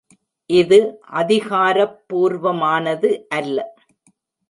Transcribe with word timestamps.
'இது 0.49 0.79
அதிகாரப்பூர்வமானது 1.19 3.09
அல்ல. 3.39 3.57